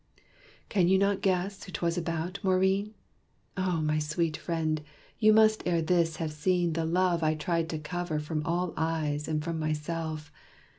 "Can 0.67 0.87
you 0.87 0.97
not 0.97 1.21
guess 1.21 1.63
who 1.63 1.71
'twas 1.71 1.95
about, 1.95 2.39
Maurine? 2.41 2.95
Oh, 3.55 3.81
my 3.81 3.99
sweet 3.99 4.35
friend! 4.35 4.81
you 5.19 5.31
must 5.31 5.61
ere 5.67 5.83
this 5.83 6.15
have 6.15 6.33
seen 6.33 6.73
The 6.73 6.85
love 6.85 7.21
I 7.21 7.35
tried 7.35 7.69
to 7.69 7.77
cover 7.77 8.17
from 8.17 8.43
all 8.43 8.73
eyes 8.75 9.27
And 9.27 9.43
from 9.43 9.59
myself. 9.59 10.31